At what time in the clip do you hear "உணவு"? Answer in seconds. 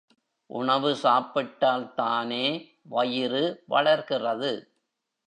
0.49-0.95